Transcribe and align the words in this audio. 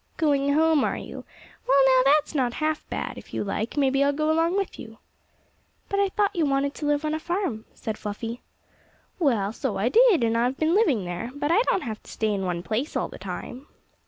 "Going 0.17 0.55
home, 0.55 0.83
are 0.83 0.97
you! 0.97 1.25
Well, 1.67 1.85
now, 1.85 2.01
that's 2.11 2.33
not 2.33 2.55
half 2.55 2.89
bad. 2.89 3.19
If 3.19 3.35
you 3.35 3.43
like, 3.43 3.77
maybe 3.77 4.03
I'll 4.03 4.11
go 4.11 4.31
along 4.31 4.57
with 4.57 4.79
you." 4.79 4.97
"But 5.89 5.99
I 5.99 6.09
thought 6.09 6.35
you 6.35 6.43
wanted 6.43 6.73
to 6.73 6.87
live 6.87 7.05
on 7.05 7.13
a 7.13 7.19
farm," 7.19 7.65
said 7.75 7.99
Fluffy. 7.99 8.41
"Well, 9.19 9.53
so 9.53 9.77
I 9.77 9.89
did, 9.89 10.23
and 10.23 10.35
I've 10.35 10.57
been 10.57 10.73
living 10.73 11.05
there, 11.05 11.29
but 11.35 11.51
I 11.51 11.61
don't 11.69 11.83
have 11.83 12.01
to 12.01 12.09
stay 12.09 12.33
in 12.33 12.45
one 12.45 12.63
place 12.63 12.95
all 12.95 13.09
the 13.09 13.19
time." 13.19 13.67